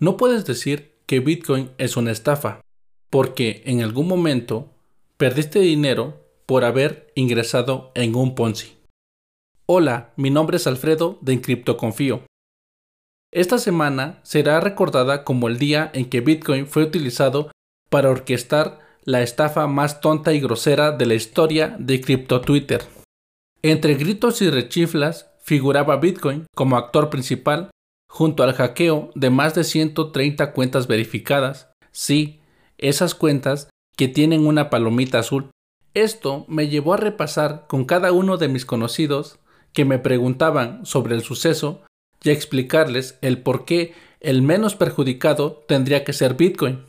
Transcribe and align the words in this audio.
No 0.00 0.16
puedes 0.16 0.44
decir 0.44 0.94
que 1.06 1.18
Bitcoin 1.18 1.70
es 1.76 1.96
una 1.96 2.12
estafa, 2.12 2.60
porque 3.10 3.62
en 3.66 3.82
algún 3.82 4.06
momento 4.06 4.70
perdiste 5.16 5.58
dinero 5.58 6.24
por 6.46 6.64
haber 6.64 7.12
ingresado 7.16 7.90
en 7.96 8.14
un 8.14 8.36
Ponzi. 8.36 8.76
Hola, 9.66 10.12
mi 10.16 10.30
nombre 10.30 10.58
es 10.58 10.68
Alfredo 10.68 11.18
de 11.20 11.64
Confío. 11.76 12.22
Esta 13.32 13.58
semana 13.58 14.20
será 14.22 14.60
recordada 14.60 15.24
como 15.24 15.48
el 15.48 15.58
día 15.58 15.90
en 15.92 16.08
que 16.08 16.20
Bitcoin 16.20 16.68
fue 16.68 16.84
utilizado 16.84 17.50
para 17.90 18.08
orquestar 18.08 18.78
la 19.02 19.22
estafa 19.22 19.66
más 19.66 20.00
tonta 20.00 20.32
y 20.32 20.40
grosera 20.40 20.92
de 20.92 21.06
la 21.06 21.14
historia 21.14 21.76
de 21.78 22.00
Crypto 22.00 22.40
Twitter. 22.40 22.82
Entre 23.62 23.94
gritos 23.94 24.42
y 24.42 24.48
rechiflas 24.48 25.30
figuraba 25.42 25.96
Bitcoin 25.96 26.46
como 26.54 26.76
actor 26.76 27.10
principal 27.10 27.70
junto 28.08 28.42
al 28.42 28.54
hackeo 28.54 29.10
de 29.14 29.30
más 29.30 29.54
de 29.54 29.64
130 29.64 30.52
cuentas 30.52 30.86
verificadas. 30.86 31.70
Sí, 31.92 32.40
esas 32.78 33.14
cuentas 33.14 33.68
que 33.96 34.08
tienen 34.08 34.46
una 34.46 34.70
palomita 34.70 35.18
azul. 35.18 35.50
Esto 35.94 36.44
me 36.48 36.68
llevó 36.68 36.94
a 36.94 36.98
repasar 36.98 37.66
con 37.68 37.84
cada 37.84 38.12
uno 38.12 38.36
de 38.36 38.48
mis 38.48 38.64
conocidos 38.64 39.38
que 39.72 39.84
me 39.84 39.98
preguntaban 39.98 40.86
sobre 40.86 41.14
el 41.14 41.22
suceso 41.22 41.82
y 42.22 42.30
a 42.30 42.32
explicarles 42.32 43.18
el 43.20 43.42
por 43.42 43.64
qué 43.64 43.94
el 44.20 44.42
menos 44.42 44.74
perjudicado 44.74 45.64
tendría 45.68 46.04
que 46.04 46.12
ser 46.12 46.34
Bitcoin. 46.34 46.84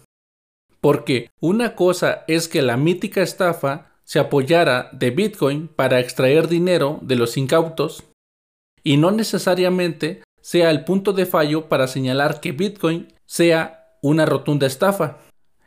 Porque 0.81 1.29
una 1.39 1.75
cosa 1.75 2.23
es 2.27 2.47
que 2.47 2.61
la 2.61 2.77
mítica 2.77 3.21
estafa 3.21 3.91
se 4.03 4.19
apoyara 4.19 4.89
de 4.91 5.11
Bitcoin 5.11 5.67
para 5.67 5.99
extraer 5.99 6.47
dinero 6.47 6.99
de 7.01 7.15
los 7.15 7.37
incautos 7.37 8.05
y 8.83 8.97
no 8.97 9.11
necesariamente 9.11 10.23
sea 10.41 10.69
el 10.69 10.83
punto 10.85 11.13
de 11.13 11.25
fallo 11.25 11.69
para 11.69 11.87
señalar 11.87 12.39
que 12.39 12.51
Bitcoin 12.51 13.13
sea 13.25 13.95
una 14.01 14.25
rotunda 14.25 14.67
estafa. 14.67 15.17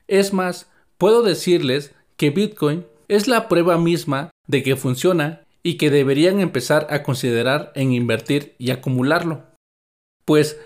Es 0.09 0.33
más, 0.33 0.71
puedo 0.99 1.23
decirles 1.23 1.95
que 2.17 2.31
Bitcoin 2.31 2.87
es 3.09 3.29
la 3.29 3.49
prueba 3.49 3.79
misma 3.79 4.31
de 4.47 4.63
que 4.63 4.77
funciona 4.77 5.43
y 5.63 5.77
que 5.77 5.91
deberían 5.91 6.41
empezar 6.41 6.87
a 6.91 7.03
considerar 7.03 7.73
en 7.75 7.93
invertir 7.93 8.55
y 8.59 8.71
acumularlo. 8.71 9.45
Pues 10.25 10.59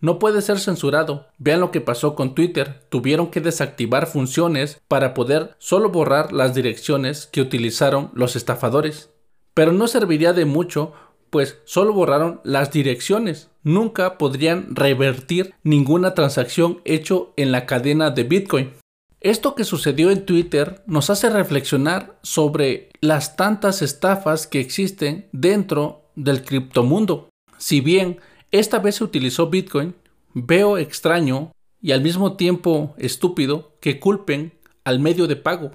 no 0.00 0.18
puede 0.18 0.42
ser 0.42 0.58
censurado. 0.58 1.26
Vean 1.38 1.60
lo 1.60 1.70
que 1.70 1.80
pasó 1.80 2.14
con 2.14 2.34
Twitter. 2.34 2.82
Tuvieron 2.90 3.30
que 3.30 3.40
desactivar 3.40 4.06
funciones 4.06 4.80
para 4.88 5.14
poder 5.14 5.54
solo 5.58 5.90
borrar 5.90 6.32
las 6.32 6.54
direcciones 6.54 7.26
que 7.26 7.40
utilizaron 7.40 8.10
los 8.14 8.36
estafadores. 8.36 9.10
Pero 9.54 9.72
no 9.72 9.88
serviría 9.88 10.32
de 10.32 10.44
mucho 10.44 10.92
pues 11.30 11.60
solo 11.64 11.92
borraron 11.92 12.40
las 12.44 12.70
direcciones. 12.70 13.50
Nunca 13.62 14.18
podrían 14.18 14.74
revertir 14.74 15.54
ninguna 15.62 16.14
transacción 16.14 16.80
hecho 16.84 17.32
en 17.36 17.52
la 17.52 17.66
cadena 17.66 18.10
de 18.10 18.24
Bitcoin. 18.24 18.72
Esto 19.20 19.54
que 19.54 19.64
sucedió 19.64 20.10
en 20.10 20.24
Twitter 20.24 20.82
nos 20.86 21.10
hace 21.10 21.30
reflexionar 21.30 22.18
sobre 22.22 22.90
las 23.00 23.36
tantas 23.36 23.82
estafas 23.82 24.46
que 24.46 24.60
existen 24.60 25.28
dentro 25.32 26.10
del 26.14 26.44
criptomundo. 26.44 27.28
Si 27.58 27.80
bien 27.80 28.20
esta 28.50 28.78
vez 28.78 28.96
se 28.96 29.04
utilizó 29.04 29.48
Bitcoin, 29.48 29.94
veo 30.34 30.78
extraño 30.78 31.52
y 31.80 31.92
al 31.92 32.02
mismo 32.02 32.36
tiempo 32.36 32.94
estúpido 32.98 33.76
que 33.80 33.98
culpen 33.98 34.52
al 34.84 35.00
medio 35.00 35.26
de 35.26 35.36
pago, 35.36 35.72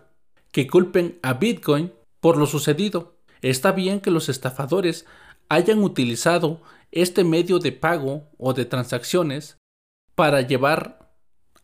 que 0.52 0.67
culpen 0.67 1.19
a 1.22 1.33
Bitcoin 1.33 1.91
por 2.19 2.38
lo 2.38 2.45
sucedido. 2.45 3.16
Está 3.41 3.72
bien 3.72 3.99
que 3.99 4.11
los 4.11 4.29
estafadores 4.29 5.05
hayan 5.52 5.83
utilizado 5.83 6.61
este 6.94 7.25
medio 7.25 7.59
de 7.59 7.73
pago 7.73 8.23
o 8.38 8.53
de 8.53 8.63
transacciones 8.63 9.57
para 10.16 10.39
llevar 10.39 11.11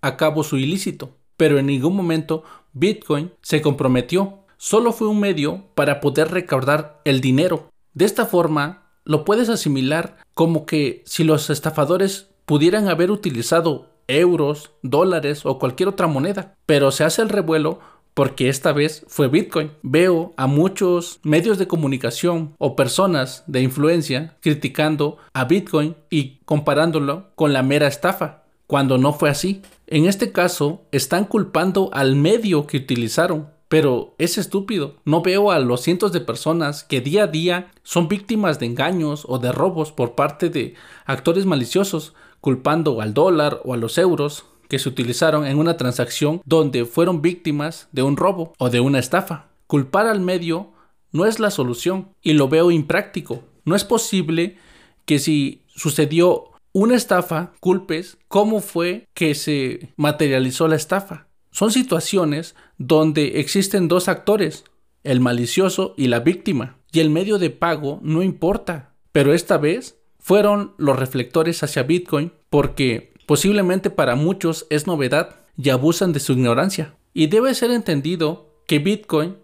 a 0.02 0.18
cabo 0.18 0.44
su 0.44 0.58
ilícito, 0.58 1.16
pero 1.38 1.58
en 1.58 1.68
ningún 1.68 1.96
momento 1.96 2.44
Bitcoin 2.74 3.32
se 3.42 3.62
comprometió, 3.62 4.40
solo 4.58 4.92
fue 4.92 5.08
un 5.08 5.22
medio 5.22 5.70
para 5.74 6.02
poder 6.02 6.32
recaudar 6.32 7.00
el 7.06 7.22
dinero. 7.22 7.70
De 7.94 8.04
esta 8.04 8.26
forma, 8.26 8.92
lo 9.06 9.24
puedes 9.24 9.48
asimilar 9.48 10.18
como 10.34 10.66
que 10.66 11.02
si 11.06 11.24
los 11.24 11.50
estafadores 11.50 12.28
pudieran 12.44 12.90
haber 12.90 13.10
utilizado 13.10 13.94
euros, 14.10 14.72
dólares 14.84 15.46
o 15.46 15.60
cualquier 15.60 15.88
otra 15.88 16.08
moneda, 16.08 16.58
pero 16.66 16.92
se 16.92 17.06
hace 17.06 17.22
el 17.22 17.30
revuelo 17.30 17.80
porque 18.18 18.50
esta 18.50 18.74
vez 18.74 19.06
fue 19.08 19.28
Bitcoin. 19.28 19.74
Veo 19.84 20.34
a 20.38 20.48
muchos 20.48 21.20
medios 21.22 21.60
de 21.60 21.68
comunicación 21.68 22.56
o 22.58 22.76
personas 22.76 23.44
de 23.46 23.62
influencia 23.62 24.36
criticando 24.42 25.18
a 25.34 25.46
Bitcoin 25.46 25.96
y 26.10 26.40
comparándolo 26.44 27.28
con 27.36 27.54
la 27.54 27.62
mera 27.62 27.86
estafa, 27.86 28.42
cuando 28.66 28.98
no 28.98 29.14
fue 29.14 29.30
así. 29.30 29.62
En 29.86 30.08
este 30.08 30.32
caso, 30.32 30.82
están 30.92 31.26
culpando 31.26 31.92
al 31.94 32.16
medio 32.16 32.66
que 32.66 32.78
utilizaron, 32.78 33.52
pero 33.68 34.16
es 34.18 34.40
estúpido. 34.40 34.96
No 35.06 35.22
veo 35.22 35.52
a 35.52 35.60
los 35.60 35.82
cientos 35.82 36.12
de 36.12 36.22
personas 36.22 36.84
que 36.84 37.02
día 37.02 37.26
a 37.26 37.28
día 37.28 37.72
son 37.84 38.08
víctimas 38.08 38.58
de 38.58 38.66
engaños 38.66 39.26
o 39.28 39.38
de 39.38 39.52
robos 39.52 39.92
por 39.92 40.16
parte 40.16 40.50
de 40.50 40.74
actores 41.06 41.46
maliciosos, 41.46 42.16
culpando 42.42 43.00
al 43.00 43.14
dólar 43.14 43.62
o 43.64 43.76
a 43.76 43.78
los 43.78 44.00
euros 44.00 44.46
que 44.68 44.80
se 44.80 44.90
utilizaron 44.90 45.46
en 45.46 45.58
una 45.58 45.78
transacción 45.78 46.42
donde 46.46 46.86
fueron 46.86 47.22
víctimas 47.22 47.88
de 47.92 48.04
un 48.04 48.18
robo 48.18 48.54
o 48.58 48.70
de 48.70 48.80
una 48.80 49.00
estafa. 49.00 49.48
Culpar 49.68 50.08
al 50.08 50.20
medio 50.20 50.72
no 51.12 51.26
es 51.26 51.40
la 51.40 51.52
solución 51.52 52.10
y 52.22 52.34
lo 52.34 52.50
veo 52.50 52.72
impráctico. 52.72 53.44
No 53.66 53.76
es 53.76 53.84
posible 53.84 54.58
que 55.06 55.20
si 55.20 55.64
sucedió 55.68 56.52
una 56.74 56.96
estafa, 56.96 57.54
culpes 57.60 58.18
cómo 58.28 58.62
fue 58.62 59.08
que 59.14 59.36
se 59.36 59.94
materializó 59.96 60.68
la 60.68 60.76
estafa. 60.76 61.28
Son 61.52 61.72
situaciones 61.72 62.56
donde 62.78 63.40
existen 63.40 63.88
dos 63.88 64.08
actores, 64.08 64.64
el 65.04 65.20
malicioso 65.20 65.96
y 65.98 66.08
la 66.08 66.20
víctima, 66.20 66.78
y 66.92 67.00
el 67.00 67.10
medio 67.10 67.40
de 67.40 67.50
pago 67.50 68.00
no 68.04 68.22
importa. 68.22 68.94
Pero 69.12 69.34
esta 69.34 69.58
vez 69.58 69.98
fueron 70.20 70.74
los 70.78 71.00
reflectores 71.00 71.64
hacia 71.64 71.84
Bitcoin 71.84 72.32
porque 72.50 73.14
Posiblemente 73.28 73.90
para 73.90 74.16
muchos 74.16 74.66
es 74.70 74.88
novedad 74.88 75.36
y 75.58 75.70
abusan 75.70 76.14
de 76.14 76.22
su 76.22 76.32
ignorancia. 76.32 76.96
Y 77.14 77.28
debe 77.28 77.54
ser 77.54 77.72
entendido 77.72 78.56
que 78.66 78.80
Bitcoin 78.80 79.36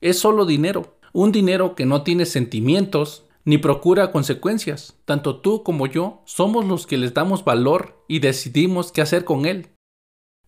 es 0.00 0.18
solo 0.18 0.46
dinero, 0.46 0.96
un 1.12 1.30
dinero 1.30 1.74
que 1.74 1.84
no 1.84 2.02
tiene 2.02 2.24
sentimientos 2.24 3.26
ni 3.44 3.58
procura 3.58 4.10
consecuencias. 4.10 4.96
Tanto 5.04 5.36
tú 5.36 5.62
como 5.62 5.86
yo 5.86 6.22
somos 6.24 6.64
los 6.64 6.86
que 6.86 6.96
les 6.96 7.12
damos 7.12 7.44
valor 7.44 8.02
y 8.08 8.20
decidimos 8.20 8.90
qué 8.90 9.02
hacer 9.02 9.26
con 9.26 9.44
él. 9.44 9.68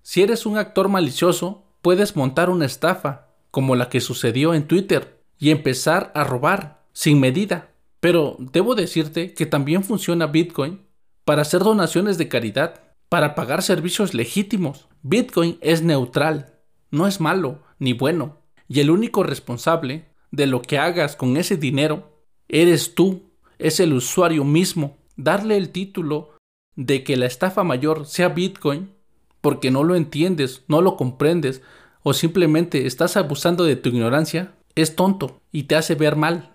Si 0.03 0.22
eres 0.22 0.47
un 0.47 0.56
actor 0.56 0.89
malicioso, 0.89 1.65
puedes 1.83 2.16
montar 2.16 2.49
una 2.49 2.65
estafa, 2.65 3.28
como 3.50 3.77
la 3.77 3.91
que 3.91 4.00
sucedió 4.00 4.54
en 4.54 4.66
Twitter, 4.66 5.22
y 5.39 5.50
empezar 5.50 6.10
a 6.15 6.25
robar 6.25 6.87
sin 6.94 7.21
medida. 7.21 7.71
Pero 8.00 8.37
debo 8.39 8.75
decirte 8.75 9.34
que 9.34 9.44
también 9.44 9.84
funciona 9.84 10.27
Bitcoin 10.27 10.81
para 11.25 11.43
hacer 11.43 11.62
donaciones 11.62 12.19
de 12.19 12.28
caridad, 12.28 12.81
para 13.09 13.34
pagar 13.34 13.62
servicios 13.62 14.15
legítimos. 14.15 14.88
Bitcoin 15.03 15.59
es 15.60 15.83
neutral, 15.83 16.59
no 16.91 17.06
es 17.06 17.21
malo 17.21 17.62
ni 17.78 17.93
bueno, 17.93 18.38
y 18.69 18.81
el 18.81 18.91
único 18.91 19.22
responsable 19.22 20.06
de 20.31 20.47
lo 20.47 20.62
que 20.62 20.78
hagas 20.78 21.16
con 21.16 21.37
ese 21.37 21.56
dinero 21.56 22.25
eres 22.49 22.94
tú, 22.94 23.33
es 23.59 23.81
el 23.81 23.93
usuario 23.93 24.44
mismo. 24.44 24.99
Darle 25.16 25.56
el 25.56 25.71
título 25.71 26.31
de 26.75 27.05
que 27.05 27.16
la 27.16 27.27
estafa 27.27 27.65
mayor 27.65 28.06
sea 28.06 28.28
Bitcoin 28.28 28.94
porque 29.41 29.71
no 29.71 29.84
lo 29.84 29.94
entiendes, 29.94 30.65
no 30.69 30.81
lo 30.81 30.97
comprendes 30.97 31.62
o 32.03 32.15
simplemente 32.15 32.87
estás 32.87 33.16
abusando 33.16 33.65
de 33.65 33.77
tu 33.77 33.91
ignorancia 33.91 34.54
es 34.75 34.97
tonto 34.97 35.43
y 35.53 35.65
te 35.65 35.77
hace 35.77 35.94
ver 35.94 36.16
mal. 36.16 36.54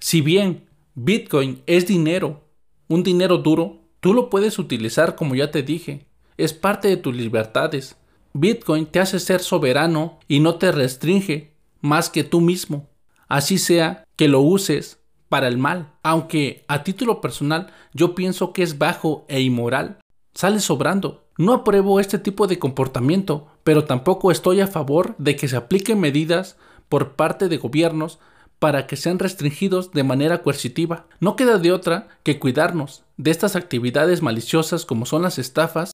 Si 0.00 0.20
bien 0.20 0.68
Bitcoin 0.94 1.62
es 1.66 1.86
dinero, 1.86 2.48
un 2.88 3.02
dinero 3.02 3.38
duro, 3.38 3.87
Tú 4.00 4.14
lo 4.14 4.30
puedes 4.30 4.58
utilizar 4.58 5.16
como 5.16 5.34
ya 5.34 5.50
te 5.50 5.62
dije, 5.62 6.06
es 6.36 6.52
parte 6.52 6.88
de 6.88 6.96
tus 6.96 7.16
libertades. 7.16 7.96
Bitcoin 8.32 8.86
te 8.86 9.00
hace 9.00 9.18
ser 9.18 9.40
soberano 9.40 10.20
y 10.28 10.40
no 10.40 10.54
te 10.56 10.70
restringe 10.70 11.52
más 11.80 12.08
que 12.08 12.22
tú 12.22 12.40
mismo. 12.40 12.88
Así 13.26 13.58
sea 13.58 14.04
que 14.16 14.28
lo 14.28 14.40
uses 14.40 15.00
para 15.28 15.48
el 15.48 15.58
mal, 15.58 15.92
aunque 16.02 16.64
a 16.68 16.84
título 16.84 17.20
personal 17.20 17.72
yo 17.92 18.14
pienso 18.14 18.52
que 18.52 18.62
es 18.62 18.78
bajo 18.78 19.26
e 19.28 19.40
inmoral, 19.40 19.98
sale 20.32 20.60
sobrando. 20.60 21.26
No 21.36 21.52
apruebo 21.52 22.00
este 22.00 22.18
tipo 22.18 22.46
de 22.46 22.58
comportamiento, 22.58 23.48
pero 23.64 23.84
tampoco 23.84 24.30
estoy 24.30 24.60
a 24.60 24.66
favor 24.66 25.14
de 25.18 25.36
que 25.36 25.48
se 25.48 25.56
apliquen 25.56 26.00
medidas 26.00 26.56
por 26.88 27.16
parte 27.16 27.48
de 27.48 27.58
gobiernos 27.58 28.18
para 28.58 28.86
que 28.86 28.96
sean 28.96 29.18
restringidos 29.18 29.92
de 29.92 30.02
manera 30.02 30.42
coercitiva. 30.42 31.06
No 31.20 31.36
queda 31.36 31.58
de 31.58 31.72
otra 31.72 32.08
que 32.22 32.38
cuidarnos 32.38 33.04
de 33.16 33.30
estas 33.30 33.56
actividades 33.56 34.22
maliciosas 34.22 34.84
como 34.84 35.06
son 35.06 35.22
las 35.22 35.38
estafas. 35.38 35.92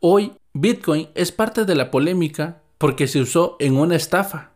Hoy 0.00 0.32
Bitcoin 0.54 1.08
es 1.14 1.32
parte 1.32 1.64
de 1.64 1.74
la 1.74 1.90
polémica 1.90 2.62
porque 2.78 3.08
se 3.08 3.20
usó 3.20 3.56
en 3.58 3.76
una 3.76 3.96
estafa, 3.96 4.52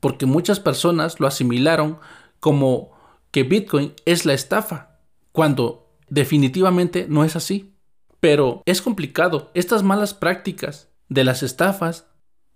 porque 0.00 0.26
muchas 0.26 0.60
personas 0.60 1.20
lo 1.20 1.26
asimilaron 1.26 1.98
como 2.40 2.92
que 3.30 3.44
Bitcoin 3.44 3.94
es 4.04 4.26
la 4.26 4.34
estafa, 4.34 4.98
cuando 5.32 5.88
definitivamente 6.08 7.06
no 7.08 7.24
es 7.24 7.36
así. 7.36 7.74
Pero 8.20 8.62
es 8.66 8.82
complicado. 8.82 9.50
Estas 9.54 9.82
malas 9.82 10.14
prácticas 10.14 10.88
de 11.08 11.24
las 11.24 11.42
estafas, 11.42 12.06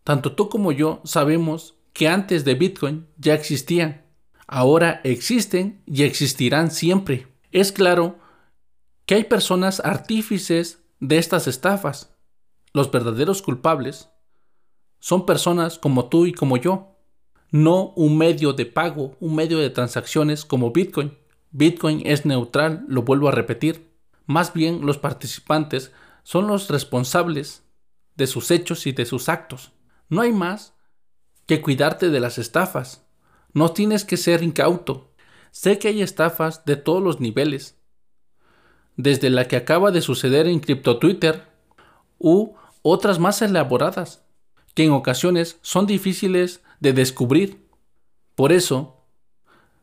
tanto 0.05 0.37
tú 0.37 0.49
como 0.49 0.71
yo 0.71 1.01
sabemos 1.05 1.76
que 1.97 2.09
antes 2.09 2.45
de 2.45 2.55
Bitcoin 2.55 3.07
ya 3.17 3.33
existían. 3.33 4.05
Ahora 4.47 5.01
existen 5.03 5.83
y 5.87 6.03
existirán 6.03 6.71
siempre. 6.71 7.27
Es 7.53 7.73
claro 7.73 8.19
que 9.07 9.15
hay 9.15 9.25
personas 9.25 9.81
artífices 9.81 10.85
de 11.01 11.17
estas 11.17 11.47
estafas. 11.47 12.15
Los 12.75 12.91
verdaderos 12.91 13.41
culpables 13.41 14.11
son 15.01 15.25
personas 15.25 15.79
como 15.79 16.11
tú 16.11 16.27
y 16.27 16.35
como 16.35 16.59
yo, 16.59 16.99
no 17.51 17.95
un 17.97 18.19
medio 18.19 18.53
de 18.53 18.67
pago, 18.67 19.17
un 19.19 19.35
medio 19.35 19.59
de 19.59 19.71
transacciones 19.71 20.45
como 20.45 20.73
Bitcoin. 20.73 21.17
Bitcoin 21.51 22.03
es 22.05 22.27
neutral, 22.27 22.85
lo 22.89 23.05
vuelvo 23.05 23.29
a 23.29 23.33
repetir. 23.33 23.91
Más 24.27 24.53
bien 24.53 24.85
los 24.85 24.99
participantes 24.99 25.93
son 26.25 26.47
los 26.47 26.69
responsables 26.69 27.63
de 28.17 28.27
sus 28.27 28.51
hechos 28.51 28.87
y 28.87 28.93
de 28.93 29.07
sus 29.07 29.31
actos. 29.31 29.73
No 30.11 30.21
hay 30.21 30.35
más 30.35 30.76
que 31.47 31.63
cuidarte 31.63 32.11
de 32.11 32.21
las 32.21 32.39
estafas. 32.39 33.05
No 33.53 33.71
tienes 33.71 34.05
que 34.05 34.17
ser 34.17 34.43
incauto. 34.43 35.13
Sé 35.51 35.79
que 35.79 35.89
hay 35.89 36.03
estafas 36.03 36.65
de 36.65 36.77
todos 36.77 37.03
los 37.03 37.21
niveles, 37.21 37.79
desde 38.97 39.31
la 39.31 39.49
que 39.49 39.57
acaba 39.57 39.91
de 39.91 40.03
suceder 40.03 40.47
en 40.47 40.61
CryptoTwitter 40.61 41.45
u 42.19 42.55
otras 42.83 43.19
más 43.19 43.41
elaboradas, 43.43 44.25
que 44.75 44.85
en 44.85 44.91
ocasiones 44.91 45.59
son 45.63 45.87
difíciles 45.87 46.63
de 46.81 46.93
descubrir. 46.93 47.67
Por 48.35 48.53
eso, 48.53 49.03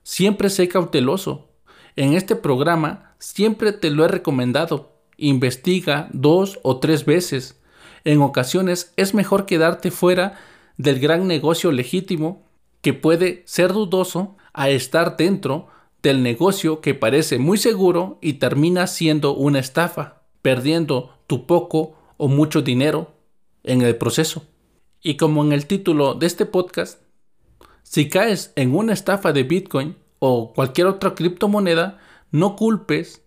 siempre 0.04 0.50
sé 0.50 0.68
cauteloso. 0.68 1.50
En 1.96 2.14
este 2.14 2.36
programa 2.36 3.16
siempre 3.18 3.72
te 3.72 3.90
lo 3.90 4.06
he 4.06 4.08
recomendado. 4.08 5.00
Investiga 5.18 6.10
dos 6.12 6.60
o 6.62 6.80
tres 6.80 7.06
veces. 7.06 7.60
En 8.04 8.22
ocasiones 8.22 8.94
es 8.98 9.14
mejor 9.14 9.46
quedarte 9.46 9.90
fuera 9.90 10.40
del 10.78 11.00
gran 11.00 11.28
negocio 11.28 11.72
legítimo 11.72 12.44
que 12.82 12.94
puede 12.94 13.44
ser 13.46 13.74
dudoso 13.74 14.36
a 14.54 14.70
estar 14.70 15.18
dentro 15.18 15.68
del 16.02 16.22
negocio 16.22 16.82
que 16.82 16.94
parece 16.94 17.40
muy 17.40 17.58
seguro 17.58 18.20
y 18.22 18.34
termina 18.34 18.88
siendo 18.88 19.34
una 19.34 19.60
estafa, 19.60 20.24
perdiendo 20.42 21.18
tu 21.28 21.48
poco 21.48 21.96
o 22.18 22.28
mucho 22.28 22.62
dinero 22.62 23.14
en 23.64 23.82
el 23.82 23.96
proceso. 23.96 24.44
Y 25.02 25.16
como 25.16 25.44
en 25.44 25.54
el 25.54 25.66
título 25.66 26.14
de 26.14 26.28
este 26.28 26.46
podcast, 26.46 27.02
si 27.84 28.10
caes 28.10 28.52
en 28.56 28.76
una 28.76 28.94
estafa 28.94 29.32
de 29.32 29.44
Bitcoin 29.44 29.96
o 30.20 30.54
cualquier 30.54 30.88
otra 30.88 31.16
criptomoneda, 31.16 32.00
no 32.32 32.56
culpes 32.56 33.22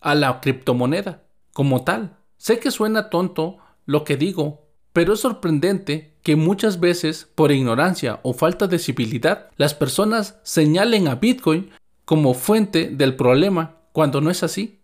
a 0.00 0.14
la 0.14 0.40
criptomoneda 0.40 1.22
como 1.52 1.84
tal. 1.84 2.18
Sé 2.36 2.58
que 2.58 2.70
suena 2.70 3.08
tonto 3.08 3.58
lo 3.86 4.04
que 4.04 4.16
digo, 4.16 4.61
pero 4.92 5.14
es 5.14 5.20
sorprendente 5.20 6.12
que 6.22 6.36
muchas 6.36 6.80
veces, 6.80 7.28
por 7.34 7.50
ignorancia 7.50 8.20
o 8.22 8.32
falta 8.32 8.66
de 8.66 8.78
civilidad, 8.78 9.50
las 9.56 9.74
personas 9.74 10.38
señalen 10.42 11.08
a 11.08 11.16
Bitcoin 11.16 11.70
como 12.04 12.34
fuente 12.34 12.88
del 12.88 13.16
problema 13.16 13.76
cuando 13.92 14.20
no 14.20 14.30
es 14.30 14.42
así. 14.42 14.80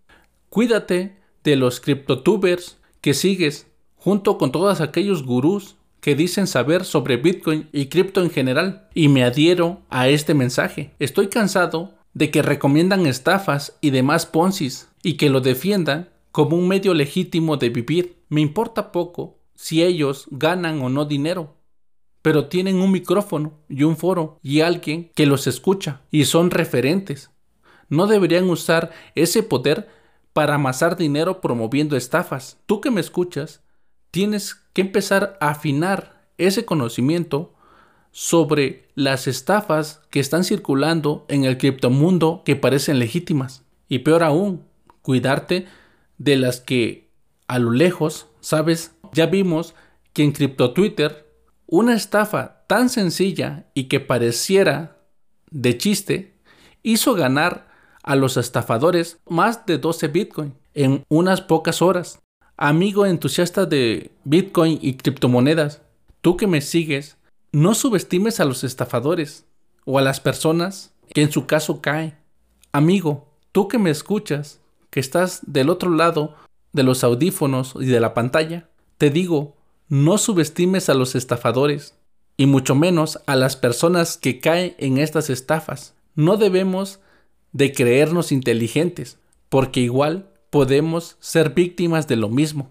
Cuídate 0.48 1.16
de 1.44 1.56
los 1.56 1.80
criptotubers 1.80 2.78
que 3.00 3.14
sigues 3.14 3.66
junto 3.96 4.38
con 4.38 4.52
todos 4.52 4.80
aquellos 4.80 5.24
gurús 5.24 5.76
que 6.00 6.14
dicen 6.14 6.46
saber 6.46 6.84
sobre 6.84 7.16
Bitcoin 7.16 7.68
y 7.72 7.86
cripto 7.86 8.22
en 8.22 8.30
general 8.30 8.88
y 8.94 9.08
me 9.08 9.24
adhiero 9.24 9.82
a 9.90 10.08
este 10.08 10.34
mensaje. 10.34 10.94
Estoy 10.98 11.28
cansado 11.28 11.94
de 12.14 12.30
que 12.30 12.42
recomiendan 12.42 13.06
estafas 13.06 13.76
y 13.80 13.90
demás 13.90 14.26
poncis 14.26 14.88
y 15.02 15.14
que 15.14 15.30
lo 15.30 15.40
defiendan 15.40 16.08
como 16.32 16.56
un 16.56 16.68
medio 16.68 16.94
legítimo 16.94 17.56
de 17.56 17.70
vivir. 17.70 18.16
Me 18.28 18.40
importa 18.40 18.92
poco 18.92 19.37
si 19.58 19.82
ellos 19.82 20.28
ganan 20.30 20.80
o 20.82 20.88
no 20.88 21.04
dinero 21.04 21.58
pero 22.22 22.48
tienen 22.48 22.76
un 22.76 22.92
micrófono 22.92 23.54
y 23.68 23.84
un 23.84 23.96
foro 23.96 24.38
y 24.42 24.60
alguien 24.60 25.10
que 25.14 25.26
los 25.26 25.46
escucha 25.46 26.02
y 26.10 26.24
son 26.24 26.50
referentes. 26.50 27.30
No 27.88 28.06
deberían 28.06 28.50
usar 28.50 28.90
ese 29.14 29.42
poder 29.42 29.88
para 30.32 30.56
amasar 30.56 30.96
dinero 30.96 31.40
promoviendo 31.40 31.96
estafas. 31.96 32.58
Tú 32.66 32.80
que 32.80 32.90
me 32.90 33.00
escuchas, 33.00 33.62
tienes 34.10 34.56
que 34.74 34.82
empezar 34.82 35.38
a 35.40 35.48
afinar 35.50 36.28
ese 36.36 36.64
conocimiento 36.64 37.54
sobre 38.10 38.88
las 38.94 39.26
estafas 39.26 40.02
que 40.10 40.20
están 40.20 40.44
circulando 40.44 41.24
en 41.28 41.44
el 41.44 41.56
criptomundo 41.56 42.42
que 42.44 42.56
parecen 42.56 42.98
legítimas. 42.98 43.64
Y 43.88 44.00
peor 44.00 44.22
aún, 44.22 44.64
cuidarte 45.02 45.66
de 46.18 46.36
las 46.36 46.60
que 46.60 47.07
a 47.48 47.58
lo 47.58 47.70
lejos, 47.70 48.26
sabes, 48.40 48.92
ya 49.12 49.26
vimos 49.26 49.74
que 50.12 50.22
en 50.22 50.32
CryptoTwitter 50.32 51.26
una 51.66 51.94
estafa 51.94 52.64
tan 52.66 52.88
sencilla 52.88 53.66
y 53.74 53.84
que 53.84 54.00
pareciera 54.00 54.98
de 55.50 55.76
chiste 55.76 56.34
hizo 56.82 57.14
ganar 57.14 57.68
a 58.02 58.16
los 58.16 58.36
estafadores 58.36 59.18
más 59.28 59.66
de 59.66 59.78
12 59.78 60.08
Bitcoin 60.08 60.54
en 60.74 61.04
unas 61.08 61.40
pocas 61.40 61.82
horas. 61.82 62.20
Amigo 62.56 63.06
entusiasta 63.06 63.66
de 63.66 64.10
Bitcoin 64.24 64.78
y 64.80 64.94
criptomonedas, 64.94 65.82
tú 66.20 66.36
que 66.36 66.46
me 66.46 66.60
sigues, 66.60 67.16
no 67.52 67.74
subestimes 67.74 68.40
a 68.40 68.44
los 68.44 68.64
estafadores 68.64 69.46
o 69.84 69.98
a 69.98 70.02
las 70.02 70.20
personas 70.20 70.92
que 71.14 71.22
en 71.22 71.32
su 71.32 71.46
caso 71.46 71.80
caen. 71.80 72.14
Amigo, 72.72 73.28
tú 73.52 73.68
que 73.68 73.78
me 73.78 73.90
escuchas, 73.90 74.60
que 74.90 75.00
estás 75.00 75.40
del 75.46 75.70
otro 75.70 75.90
lado 75.90 76.34
de 76.72 76.82
los 76.82 77.04
audífonos 77.04 77.74
y 77.78 77.86
de 77.86 78.00
la 78.00 78.14
pantalla, 78.14 78.68
te 78.98 79.10
digo, 79.10 79.56
no 79.88 80.18
subestimes 80.18 80.88
a 80.88 80.94
los 80.94 81.14
estafadores, 81.14 81.94
y 82.38 82.46
mucho 82.46 82.74
menos 82.74 83.18
a 83.26 83.36
las 83.36 83.56
personas 83.56 84.16
que 84.16 84.38
caen 84.38 84.74
en 84.78 84.96
estas 84.96 85.28
estafas. 85.28 85.94
No 86.14 86.36
debemos 86.36 87.00
de 87.52 87.72
creernos 87.72 88.32
inteligentes, 88.32 89.18
porque 89.48 89.80
igual 89.80 90.30
podemos 90.50 91.16
ser 91.18 91.50
víctimas 91.50 92.06
de 92.06 92.16
lo 92.16 92.28
mismo. 92.28 92.70